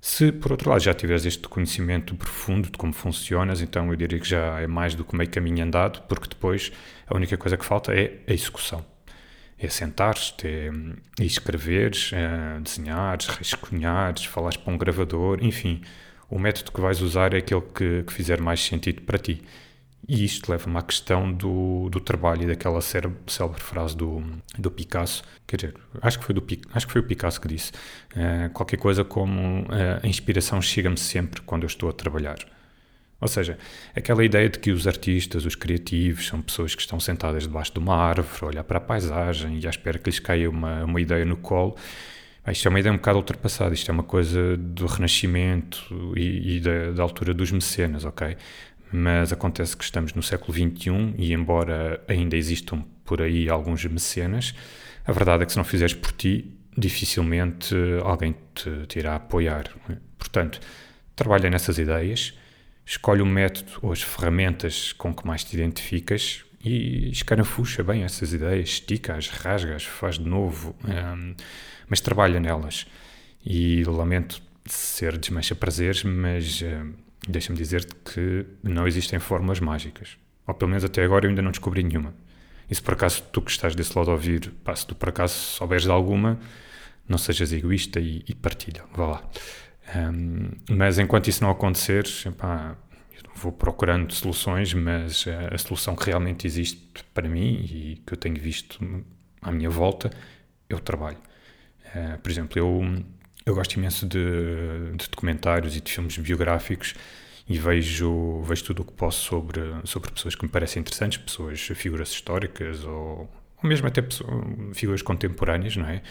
Se, 0.00 0.30
por 0.30 0.52
outro 0.52 0.70
lado, 0.70 0.80
já 0.80 0.94
tiveres 0.94 1.26
este 1.26 1.48
conhecimento 1.48 2.14
profundo 2.14 2.70
de 2.70 2.78
como 2.78 2.92
funcionas, 2.92 3.60
então 3.60 3.90
eu 3.90 3.96
diria 3.96 4.20
que 4.20 4.28
já 4.28 4.60
é 4.60 4.66
mais 4.68 4.94
do 4.94 5.04
que 5.04 5.16
meio 5.16 5.28
caminho 5.28 5.64
andado, 5.64 6.02
porque 6.02 6.28
depois 6.28 6.70
a 7.08 7.16
única 7.16 7.36
coisa 7.36 7.56
que 7.56 7.64
falta 7.64 7.92
é 7.92 8.20
a 8.28 8.32
execução 8.32 8.84
é 9.58 9.68
sentar-te, 9.68 10.46
é, 10.46 10.70
é 11.20 11.24
escreveres, 11.24 12.10
é 12.12 12.60
desenhares, 12.60 13.26
rascunhares, 13.26 14.24
falares 14.24 14.56
para 14.56 14.72
um 14.72 14.78
gravador, 14.78 15.38
enfim, 15.42 15.82
o 16.30 16.38
método 16.38 16.72
que 16.72 16.80
vais 16.80 17.00
usar 17.00 17.34
é 17.34 17.38
aquele 17.38 17.62
que, 17.62 18.02
que 18.04 18.12
fizer 18.12 18.40
mais 18.40 18.60
sentido 18.60 19.02
para 19.02 19.18
ti. 19.18 19.42
E 20.06 20.24
isto 20.24 20.50
leva-me 20.50 20.78
à 20.78 20.82
questão 20.82 21.30
do, 21.30 21.90
do 21.90 22.00
trabalho 22.00 22.44
e 22.44 22.46
daquela 22.46 22.80
célebre 22.80 23.60
frase 23.60 23.94
do, 23.94 24.22
do 24.58 24.70
Picasso, 24.70 25.22
quer 25.46 25.56
dizer, 25.56 25.74
acho 26.00 26.18
que 26.18 26.24
foi, 26.24 26.34
do, 26.34 26.46
acho 26.72 26.86
que 26.86 26.92
foi 26.92 27.02
o 27.02 27.04
Picasso 27.04 27.38
que 27.40 27.48
disse, 27.48 27.72
uh, 28.14 28.48
qualquer 28.54 28.78
coisa 28.78 29.04
como 29.04 29.62
uh, 29.64 30.00
a 30.02 30.06
inspiração 30.06 30.62
chega-me 30.62 30.96
sempre 30.96 31.42
quando 31.42 31.64
eu 31.64 31.66
estou 31.66 31.90
a 31.90 31.92
trabalhar. 31.92 32.38
Ou 33.20 33.26
seja, 33.26 33.58
aquela 33.96 34.24
ideia 34.24 34.48
de 34.48 34.58
que 34.58 34.70
os 34.70 34.86
artistas, 34.86 35.44
os 35.44 35.56
criativos, 35.56 36.28
são 36.28 36.40
pessoas 36.40 36.74
que 36.74 36.80
estão 36.80 37.00
sentadas 37.00 37.42
debaixo 37.42 37.72
de 37.72 37.78
uma 37.80 37.96
árvore, 37.96 38.44
a 38.44 38.46
olhar 38.46 38.64
para 38.64 38.78
a 38.78 38.80
paisagem 38.80 39.58
e 39.58 39.66
à 39.66 39.70
espera 39.70 39.98
que 39.98 40.08
lhes 40.08 40.20
caia 40.20 40.48
uma, 40.48 40.84
uma 40.84 41.00
ideia 41.00 41.24
no 41.24 41.36
colo. 41.36 41.76
Isto 42.46 42.66
é 42.66 42.70
uma 42.70 42.80
ideia 42.80 42.92
um 42.92 42.96
bocado 42.96 43.18
ultrapassada, 43.18 43.74
isto 43.74 43.90
é 43.90 43.92
uma 43.92 44.04
coisa 44.04 44.56
do 44.56 44.86
Renascimento 44.86 46.14
e, 46.16 46.56
e 46.56 46.60
da, 46.60 46.92
da, 46.92 47.02
altura 47.02 47.34
dos 47.34 47.50
mecenas, 47.50 48.04
ok? 48.04 48.36
Mas 48.90 49.32
acontece 49.32 49.76
que 49.76 49.84
estamos 49.84 50.14
no 50.14 50.22
século 50.22 50.54
XXI 50.54 51.14
e, 51.18 51.32
embora 51.32 52.02
ainda 52.08 52.36
existam 52.36 52.84
por 53.04 53.20
aí 53.20 53.50
alguns 53.50 53.84
mecenas, 53.84 54.54
a 55.04 55.12
verdade 55.12 55.42
é 55.42 55.46
que 55.46 55.52
se 55.52 55.58
não 55.58 55.64
fizeres 55.64 55.92
por 55.92 56.12
ti, 56.12 56.54
dificilmente 56.76 57.74
alguém 58.02 58.34
te, 58.54 58.86
te 58.86 58.98
irá 58.98 59.16
apoiar. 59.16 59.64
Portanto, 60.16 60.60
trabalha 61.16 61.50
nessas 61.50 61.78
ideias 61.78 62.32
escolhe 62.88 63.20
o 63.20 63.26
método 63.26 63.70
ou 63.82 63.92
as 63.92 64.00
ferramentas 64.00 64.94
com 64.94 65.14
que 65.14 65.26
mais 65.26 65.44
te 65.44 65.54
identificas 65.54 66.42
e 66.64 67.10
escarafucha 67.10 67.84
bem 67.84 68.02
essas 68.02 68.32
ideias, 68.32 68.70
estica-as, 68.70 69.28
rasga-as, 69.28 69.84
faz 69.84 70.18
de 70.18 70.26
novo, 70.26 70.74
um, 70.84 71.34
mas 71.86 72.00
trabalha 72.00 72.40
nelas. 72.40 72.86
E 73.44 73.84
lamento 73.84 74.40
ser 74.64 75.18
desmancha 75.18 75.54
prazeres, 75.54 76.02
mas 76.02 76.62
um, 76.62 76.94
deixa-me 77.28 77.58
dizer-te 77.58 77.94
que 77.94 78.46
não 78.62 78.88
existem 78.88 79.18
fórmulas 79.18 79.60
mágicas. 79.60 80.16
Ou 80.46 80.54
pelo 80.54 80.70
menos 80.70 80.82
até 80.82 81.04
agora 81.04 81.26
eu 81.26 81.28
ainda 81.28 81.42
não 81.42 81.50
descobri 81.50 81.82
nenhuma. 81.82 82.14
E 82.70 82.74
se 82.74 82.80
por 82.80 82.94
acaso 82.94 83.22
tu 83.30 83.42
que 83.42 83.50
estás 83.50 83.74
desse 83.74 83.96
lado 83.96 84.10
a 84.10 84.14
ouvir, 84.14 84.50
se 84.74 84.86
tu 84.86 84.94
por 84.94 85.10
acaso 85.10 85.34
souberes 85.34 85.84
de 85.84 85.90
alguma, 85.90 86.40
não 87.06 87.18
sejas 87.18 87.52
egoísta 87.52 88.00
e, 88.00 88.24
e 88.26 88.34
partilha, 88.34 88.82
vá 88.94 89.06
lá. 89.06 89.30
Um, 89.94 90.50
mas 90.70 90.98
enquanto 90.98 91.28
isso 91.28 91.42
não 91.42 91.50
acontecer, 91.50 92.04
epá, 92.26 92.76
vou 93.34 93.52
procurando 93.52 94.12
soluções, 94.12 94.74
mas 94.74 95.26
a, 95.26 95.54
a 95.54 95.58
solução 95.58 95.94
que 95.96 96.06
realmente 96.06 96.46
existe 96.46 97.04
para 97.14 97.28
mim 97.28 97.64
e 97.64 98.02
que 98.06 98.12
eu 98.12 98.16
tenho 98.16 98.36
visto 98.36 98.78
à 99.40 99.52
minha 99.52 99.70
volta 99.70 100.10
é 100.68 100.74
o 100.74 100.80
trabalho. 100.80 101.18
Uh, 101.94 102.18
por 102.18 102.30
exemplo, 102.30 102.58
eu, 102.58 103.02
eu 103.46 103.54
gosto 103.54 103.74
imenso 103.76 104.06
de, 104.06 104.92
de, 104.96 105.08
documentários 105.08 105.76
e 105.76 105.80
de 105.80 105.90
filmes 105.90 106.18
biográficos 106.18 106.94
e 107.48 107.58
vejo, 107.58 108.42
vejo 108.42 108.64
tudo 108.64 108.82
o 108.82 108.84
que 108.84 108.92
posso 108.92 109.24
sobre, 109.24 109.60
sobre 109.84 110.10
pessoas 110.10 110.34
que 110.34 110.44
me 110.44 110.50
parecem 110.50 110.80
interessantes, 110.80 111.16
pessoas, 111.16 111.60
figuras 111.60 112.10
históricas 112.10 112.84
ou, 112.84 113.30
ou 113.62 113.68
mesmo 113.68 113.86
até 113.86 114.02
figuras 114.72 115.02
contemporâneas, 115.02 115.76
não 115.76 115.86
é? 115.86 116.02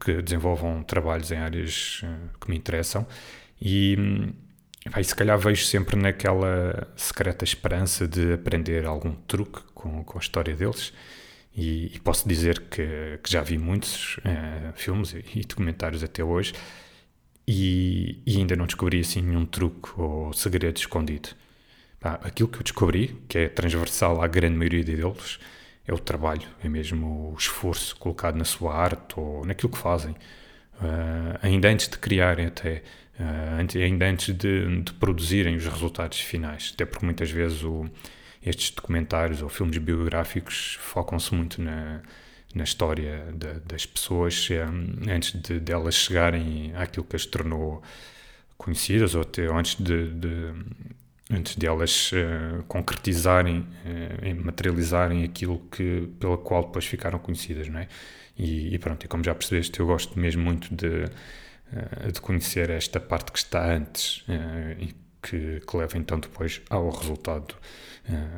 Que 0.00 0.22
desenvolvam 0.22 0.82
trabalhos 0.82 1.30
em 1.30 1.36
áreas 1.36 2.00
eh, 2.04 2.28
que 2.40 2.50
me 2.50 2.56
interessam. 2.56 3.06
E, 3.60 3.96
e 4.96 5.04
se 5.04 5.14
calhar 5.14 5.38
vejo 5.38 5.64
sempre 5.64 5.96
naquela 5.96 6.88
secreta 6.96 7.44
esperança 7.44 8.06
de 8.06 8.34
aprender 8.34 8.84
algum 8.86 9.12
truque 9.12 9.60
com, 9.74 10.04
com 10.04 10.18
a 10.18 10.20
história 10.20 10.54
deles. 10.54 10.92
E, 11.56 11.94
e 11.94 12.00
posso 12.00 12.28
dizer 12.28 12.60
que, 12.68 13.18
que, 13.22 13.30
já 13.30 13.40
vi 13.40 13.56
muitos 13.58 14.16
uh, 14.18 14.72
filmes 14.74 15.14
e, 15.14 15.40
documentários 15.42 16.02
até 16.02 16.22
hoje 16.24 16.52
e, 17.46 18.20
e, 18.26 18.38
ainda 18.38 18.56
não 18.56 18.66
descobri 18.66 19.00
assim 19.00 19.22
nenhum 19.22 19.46
truque 19.46 19.90
ou 19.96 20.32
segredo 20.32 20.76
escondido. 20.76 21.28
Aquilo 22.00 22.48
que 22.48 22.58
eu 22.58 22.62
descobri, 22.62 23.16
que 23.28 23.38
é 23.38 23.48
transversal 23.48 24.20
à 24.20 24.26
grande 24.26 24.56
maioria 24.56 24.84
deles, 24.84 25.38
é 25.86 25.92
o 25.92 25.98
trabalho, 25.98 26.48
é 26.62 26.68
mesmo 26.68 27.32
o 27.32 27.36
esforço 27.36 27.96
colocado 27.96 28.36
na 28.36 28.44
sua 28.44 28.74
arte 28.74 29.18
ou 29.18 29.44
naquilo 29.44 29.70
que 29.70 29.78
fazem, 29.78 30.12
uh, 30.12 31.38
ainda 31.42 31.68
antes 31.68 31.88
de 31.88 31.98
criarem 31.98 32.46
até, 32.46 32.82
uh, 33.20 33.78
ainda 33.82 34.06
antes 34.06 34.34
de, 34.34 34.82
de, 34.82 34.92
produzirem 34.94 35.56
os 35.56 35.66
resultados 35.66 36.20
finais, 36.20 36.72
até 36.74 36.86
porque 36.86 37.04
muitas 37.04 37.30
vezes 37.30 37.62
o, 37.62 37.84
estes 38.42 38.70
documentários 38.70 39.42
ou 39.42 39.48
filmes 39.48 39.76
biográficos 39.78 40.78
focam-se 40.80 41.34
muito 41.34 41.60
na, 41.60 42.00
na 42.54 42.64
história 42.64 43.26
de, 43.34 43.60
das 43.60 43.84
pessoas 43.84 44.48
um, 44.50 45.10
antes 45.10 45.38
de, 45.38 45.60
de, 45.60 45.72
elas 45.72 45.94
chegarem 45.94 46.72
àquilo 46.76 47.04
que 47.04 47.16
as 47.16 47.26
tornou 47.26 47.82
conhecidas 48.56 49.14
ou, 49.14 49.22
até, 49.22 49.46
antes 49.46 49.74
de, 49.74 50.08
de 50.14 50.52
antes 51.30 51.56
de 51.56 51.66
elas 51.66 52.12
uh, 52.12 52.62
concretizarem, 52.64 53.60
uh, 53.60 54.44
materializarem 54.44 55.24
aquilo 55.24 55.58
que, 55.70 56.08
pela 56.20 56.36
qual 56.36 56.64
depois 56.64 56.84
ficaram 56.84 57.18
conhecidas, 57.18 57.68
não 57.68 57.80
é? 57.80 57.88
E, 58.36 58.74
e, 58.74 58.78
pronto, 58.78 59.04
e 59.04 59.08
como 59.08 59.22
já 59.22 59.34
percebeste, 59.34 59.78
eu 59.78 59.86
gosto 59.86 60.18
mesmo 60.18 60.42
muito 60.42 60.74
de, 60.74 61.04
uh, 61.04 62.12
de 62.12 62.20
conhecer 62.20 62.68
esta 62.70 63.00
parte 63.00 63.32
que 63.32 63.38
está 63.38 63.64
antes 63.64 64.24
e 64.78 64.94
que, 65.22 65.60
que, 65.60 65.76
leva 65.76 65.96
então 65.96 66.18
depois 66.18 66.60
ao 66.68 66.90
resultado 66.90 67.54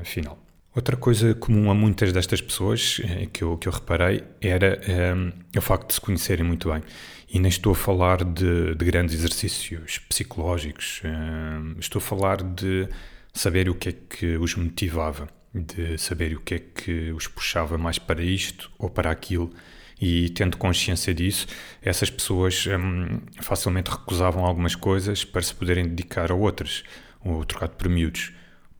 final. 0.05 0.46
Outra 0.77 0.95
coisa 0.95 1.35
comum 1.35 1.71
a 1.71 1.75
muitas 1.75 2.13
destas 2.13 2.39
pessoas 2.43 3.01
que 3.33 3.43
eu, 3.43 3.57
que 3.57 3.67
eu 3.67 3.73
reparei 3.73 4.23
era 4.43 4.79
um, 5.17 5.33
o 5.57 5.63
facto 5.63 5.89
de 5.89 5.95
se 5.95 6.01
conhecerem 6.03 6.45
muito 6.45 6.71
bem. 6.71 6.83
E 7.31 7.39
nem 7.39 7.49
estou 7.49 7.73
a 7.73 7.75
falar 7.75 8.23
de, 8.23 8.75
de 8.75 8.85
grandes 8.85 9.15
exercícios 9.15 10.01
psicológicos, 10.01 11.01
uh, 11.03 11.81
estou 11.81 11.99
a 11.99 12.03
falar 12.03 12.43
de 12.43 12.87
saber 13.33 13.71
o 13.71 13.75
que 13.75 13.89
é 13.89 13.93
que 13.93 14.37
os 14.37 14.55
motivava, 14.55 15.29
de 15.55 15.97
saber 15.97 16.37
o 16.37 16.41
que 16.41 16.55
é 16.57 16.59
que 16.59 17.11
os 17.11 17.27
puxava 17.27 17.79
mais 17.79 17.99
para 17.99 18.23
isto 18.23 18.71
ou 18.79 18.91
para 18.91 19.11
aquilo. 19.11 19.51
E 19.99 20.29
tendo 20.29 20.59
consciência 20.59 21.15
disso, 21.15 21.47
essas 21.81 22.11
pessoas 22.11 22.67
um, 22.67 23.19
facilmente 23.41 23.91
recusavam 23.91 24.45
algumas 24.45 24.75
coisas 24.75 25.25
para 25.25 25.41
se 25.41 25.55
poderem 25.55 25.89
dedicar 25.89 26.31
a 26.31 26.35
outras, 26.35 26.85
ou 27.25 27.43
trocado 27.47 27.73
por 27.77 27.89
miúdos. 27.89 28.36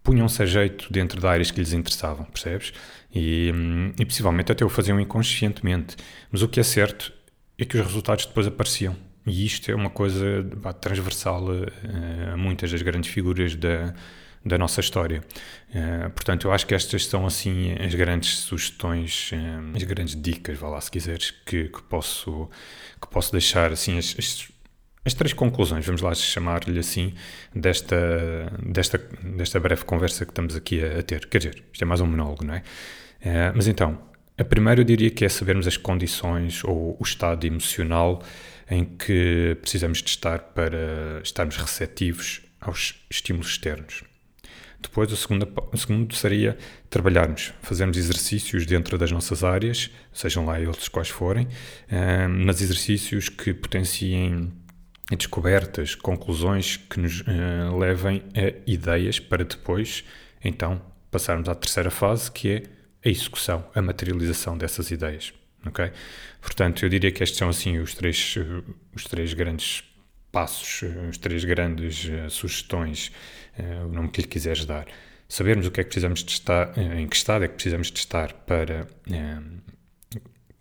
Punham-se 0.07 0.41
a 0.41 0.47
jeito 0.47 0.93
dentro 0.93 1.21
de 1.21 1.27
áreas 1.27 1.51
que 1.51 1.59
lhes 1.59 1.73
interessavam, 1.73 2.25
percebes? 2.27 2.73
E, 3.13 3.51
hum, 3.53 3.93
e 3.99 4.07
possivelmente 4.07 4.53
até 4.53 4.65
o 4.65 4.69
faziam 4.69 5.01
inconscientemente. 5.01 5.97
Mas 6.31 6.43
o 6.43 6.49
que 6.49 6.61
é 6.61 6.63
certo 6.63 7.13
é 7.59 7.65
que 7.65 7.77
os 7.77 7.85
resultados 7.85 8.25
depois 8.25 8.47
apareciam. 8.47 8.95
E 9.27 9.45
isto 9.45 9.69
é 9.69 9.75
uma 9.75 9.91
coisa 9.91 10.47
transversal 10.81 11.45
a, 11.51 12.35
a, 12.35 12.37
muitas 12.37 12.71
das 12.71 12.83
grandes 12.83 13.11
figuras 13.11 13.57
da, 13.57 13.93
da 14.45 14.57
nossa 14.57 14.79
história. 14.81 15.25
Uh, 15.71 16.09
portanto, 16.11 16.47
eu 16.47 16.53
acho 16.53 16.65
que 16.69 16.75
estas 16.77 17.05
são 17.07 17.27
assim 17.27 17.73
as 17.73 17.93
grandes 17.93 18.39
sugestões, 18.39 19.33
as 19.75 19.83
grandes 19.83 20.15
dicas, 20.15 20.57
vá 20.57 20.69
lá 20.69 20.81
se 20.81 20.89
quiseres, 20.89 21.33
que, 21.45 21.65
que 21.65 21.83
posso, 21.83 22.49
que 23.03 23.09
posso 23.09 23.33
deixar 23.33 23.73
assim 23.73 23.99
as, 23.99 24.15
as, 24.17 24.49
as 25.07 25.15
três 25.15 25.33
conclusões, 25.33 25.87
vamos 25.87 26.03
lá 26.03 26.13
chamar-lhe 26.15 26.81
assim, 26.81 27.15
desta, 27.55 28.53
desta, 28.61 28.99
desta 29.23 29.61
breve 29.61 29.85
conversa 29.85 30.25
que 30.25 30.33
estamos 30.33 30.57
aqui 30.57 30.85
a, 30.85 30.99
a, 30.99 31.03
ter. 31.03 31.27
Quer 31.27 31.39
dizer, 31.39 31.63
isto 31.73 31.83
é 31.83 31.85
mais 31.85 32.01
um 32.01 32.07
monólogo, 32.07 32.45
não 32.45 32.55
é? 32.55 32.59
Uh, 32.59 33.53
mas 33.55 33.69
então, 33.69 33.99
a 34.37 34.45
primeira 34.45 34.81
eu 34.81 34.85
diria 34.85 35.09
que 35.09 35.25
é 35.25 35.29
sabermos 35.29 35.69
as 35.69 35.77
condições 35.77 36.65
ou 36.65 36.97
o 36.99 37.03
estado 37.05 37.47
emocional 37.47 38.21
em 38.69 38.85
que 38.85 39.57
precisamos 39.61 40.03
de 40.03 40.11
estar 40.11 40.41
para 40.41 41.21
estarmos 41.23 41.57
receptivos 41.57 42.43
aos 42.61 43.01
estímulos 43.09 43.51
externos. 43.51 44.03
Depois, 44.81 45.11
o 45.13 45.17
segundo, 45.17 45.49
o 45.73 45.77
segundo 45.77 46.15
seria 46.17 46.59
trabalharmos, 46.91 47.53
fazermos 47.63 47.97
exercícios 47.97 48.67
dentro 48.67 48.99
das 48.99 49.13
nossas 49.13 49.45
áreas, 49.45 49.89
sejam 50.13 50.45
lá 50.45 50.61
eles 50.61 50.89
quais 50.89 51.09
forem, 51.09 51.47
eh, 51.89 52.27
mas 52.27 52.61
exercícios 52.61 53.29
que 53.29 53.55
potenciem 53.55 54.53
descobertas, 55.15 55.95
conclusões 55.95 56.77
que 56.77 56.99
nos 56.99 57.21
uh, 57.21 57.77
levem 57.79 58.25
a 58.35 58.53
ideias 58.67 59.21
para 59.21 59.45
depois, 59.45 60.03
então, 60.43 60.83
passarmos 61.11 61.49
à 61.49 61.55
terceira 61.55 61.91
fase, 61.91 62.31
que 62.31 62.51
é 62.51 62.63
a 63.05 63.09
execução, 63.09 63.65
a 63.75 63.81
materialização 63.81 64.59
dessas 64.59 64.91
ideias. 64.91 65.33
ok? 65.65 65.93
Portanto, 66.41 66.85
eu 66.85 66.89
diria 66.89 67.13
que 67.13 67.23
estes 67.23 67.39
são 67.39 67.49
assim 67.49 67.79
os 67.79 67.95
três, 67.95 68.35
os 68.95 69.05
três 69.05 69.33
grandes 69.33 69.85
passos, 70.33 70.83
as 71.09 71.19
três 71.19 71.45
grandes 71.45 72.05
uh, 72.07 72.29
sugestões, 72.29 73.13
uh, 73.59 73.87
o 73.87 73.93
nome 73.93 74.09
que 74.09 74.23
lhe 74.23 74.27
quiseres 74.27 74.65
dar. 74.65 74.87
Sabermos 75.29 75.67
o 75.67 75.71
que 75.71 75.81
é 75.81 75.85
que 75.85 75.91
precisamos 75.91 76.25
de 76.25 76.33
estar, 76.33 76.77
em 76.79 77.07
que 77.09 77.17
estado 77.17 77.45
é 77.45 77.49
que 77.49 77.55
precisamos 77.55 77.91
de 77.91 77.99
estar 77.99 78.33
para 78.33 78.87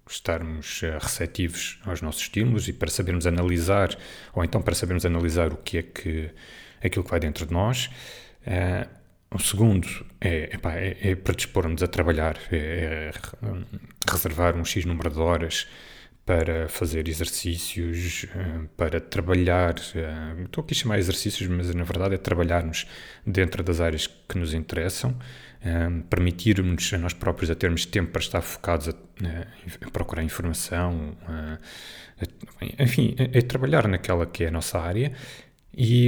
estarmos 0.08 0.82
receptivos 1.02 1.80
aos 1.86 2.02
nossos 2.02 2.22
estímulos 2.22 2.68
e 2.68 2.74
para 2.74 2.90
sabermos 2.90 3.26
analisar, 3.26 3.98
ou 4.34 4.44
então 4.44 4.62
para 4.62 4.76
sabermos 4.76 5.06
analisar 5.06 5.52
o 5.52 5.58
que 5.58 5.78
é 5.80 5.82
que 5.84 6.30
aquilo 6.84 7.04
que 7.04 7.12
vai 7.12 7.20
dentro 7.20 7.46
de 7.46 7.54
nós. 7.54 7.90
Uh, 8.46 8.88
o 9.32 9.40
segundo 9.40 9.88
é, 10.22 10.50
epá, 10.54 10.76
é, 10.76 10.98
é 11.02 11.16
predispor-nos 11.16 11.84
a 11.84 11.88
trabalhar, 11.88 12.38
é, 12.52 13.12
é, 13.12 13.12
reservar 14.10 14.56
um 14.56 14.64
X 14.64 14.86
número 14.86 15.10
de 15.10 15.20
horas 15.20 15.68
para 16.26 16.68
fazer 16.68 17.08
exercícios, 17.08 18.26
eh, 18.36 18.68
para 18.76 19.00
trabalhar. 19.00 19.76
Eh, 19.94 20.44
estou 20.46 20.64
aqui 20.64 20.74
a 20.74 20.78
chamar 20.78 20.98
exercícios, 20.98 21.48
mas 21.48 21.74
na 21.74 21.84
verdade 21.84 22.16
é 22.16 22.18
trabalharmos 22.18 22.88
dentro 23.26 23.64
das 23.64 23.80
áreas 23.80 24.08
que 24.08 24.38
nos 24.38 24.54
interessam, 24.54 25.16
eh, 25.62 25.88
permitirmos 26.10 26.92
a 26.94 26.98
nós 26.98 27.14
próprios 27.14 27.52
a 27.52 27.56
termos 27.56 27.86
tempo 27.86 28.12
para 28.12 28.22
estar 28.22 28.42
focados 28.42 28.90
a, 28.90 28.94
a 29.86 29.92
procurar 29.92 30.24
informação, 30.24 31.16
enfim, 32.80 33.16
é 33.18 33.42
trabalhar 33.42 33.88
naquela 33.88 34.26
que 34.26 34.44
é 34.46 34.48
a 34.48 34.52
nossa 34.52 34.80
área. 34.80 35.12
E, 35.78 36.08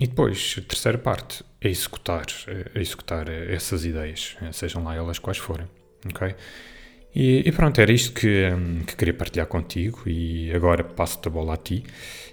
e 0.00 0.06
depois, 0.06 0.56
a 0.58 0.62
terceira 0.62 0.96
parte, 0.96 1.44
é 1.60 1.68
executar, 1.68 2.24
é 2.74 2.80
executar 2.80 3.28
essas 3.28 3.84
ideias, 3.84 4.36
sejam 4.52 4.82
lá 4.84 4.94
elas 4.94 5.18
quais 5.18 5.38
forem. 5.38 5.68
ok? 6.06 6.34
E, 7.14 7.42
e, 7.46 7.52
pronto, 7.52 7.78
era 7.80 7.92
isto 7.92 8.12
que, 8.12 8.48
que, 8.86 8.96
queria 8.96 9.12
partilhar 9.12 9.46
contigo 9.46 10.02
e 10.06 10.50
agora 10.54 10.82
passo-te 10.82 11.28
a 11.28 11.30
bola 11.30 11.54
a 11.54 11.56
ti 11.58 11.84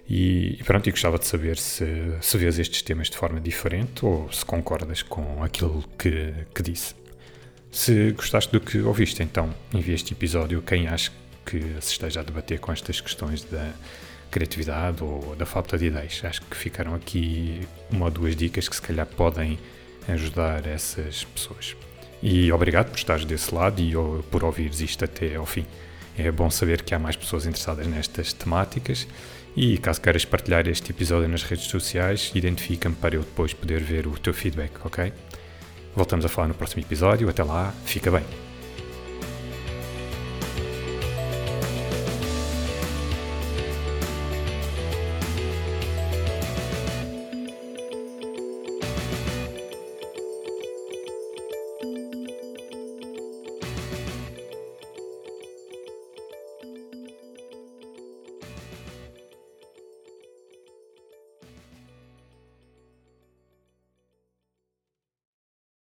e, 0.10 0.58
e 0.60 0.64
pronto, 0.64 0.88
e 0.88 0.92
gostava 0.92 1.20
de 1.20 1.26
saber 1.26 1.58
se, 1.58 1.86
se 2.22 2.38
vês 2.38 2.58
estes 2.58 2.82
temas 2.82 3.10
de 3.10 3.18
forma 3.18 3.42
diferente 3.42 4.06
ou 4.06 4.32
se 4.32 4.46
concordas 4.46 5.02
com 5.04 5.44
aquilo 5.44 5.84
que, 5.98 6.34
que 6.56 6.64
disse. 6.64 6.96
Se 7.72 8.12
gostaste 8.14 8.52
do 8.52 8.62
que 8.62 8.80
ouviste, 8.80 9.22
então 9.22 9.54
envia 9.74 9.94
este 9.94 10.14
episódio 10.14 10.60
a 10.60 10.62
quem 10.62 10.88
acha 10.88 11.12
que 11.46 11.60
se 11.82 11.92
esteja 11.92 12.22
a 12.22 12.24
debater 12.24 12.60
com 12.60 12.72
estas 12.72 13.02
questões 13.02 13.44
da 13.44 13.74
criatividade 14.32 15.04
ou 15.04 15.36
da 15.36 15.46
falta 15.46 15.78
de 15.78 15.86
ideias. 15.86 16.22
Acho 16.24 16.42
que 16.44 16.56
ficaram 16.56 16.96
aqui 16.96 17.68
uma 17.92 18.06
ou 18.06 18.12
duas 18.12 18.36
dicas 18.36 18.70
que 18.70 18.76
se 18.76 18.82
calhar 18.82 19.06
podem 19.06 19.60
ajudar 20.08 20.66
essas 20.66 21.24
pessoas. 21.26 21.76
E 22.22 22.52
obrigado 22.52 22.90
por 22.90 22.98
estares 22.98 23.26
desse 23.26 23.54
lado 23.54 23.82
e 23.82 23.94
por 24.30 24.44
ouvires 24.44 24.82
isto 24.82 25.06
até 25.06 25.36
ao 25.36 25.46
fim. 25.46 25.66
É 26.18 26.30
bom 26.32 26.50
saber 26.50 26.82
que 26.82 26.94
há 26.94 27.00
mais 27.00 27.16
pessoas 27.16 27.46
interessadas 27.46 27.88
nestas 27.88 28.34
temáticas 28.34 29.08
e 29.56 29.78
caso 29.78 30.02
queiras 30.02 30.26
partilhar 30.26 30.68
este 30.68 30.92
episódio 30.92 31.28
nas 31.30 31.44
redes 31.44 31.66
sociais, 31.66 32.32
identifica-me 32.36 32.96
para 32.96 33.16
eu 33.16 33.22
depois 33.22 33.54
poder 33.54 33.82
ver 33.82 34.06
o 34.06 34.12
teu 34.18 34.34
feedback, 34.34 34.72
ok? 34.84 35.14
Voltamos 35.96 36.26
a 36.26 36.30
falar 36.30 36.48
no 36.48 36.54
próximo 36.54 36.82
episódio. 36.82 37.30
Até 37.30 37.44
lá, 37.44 37.74
fica 37.86 38.12
bem. 38.12 38.49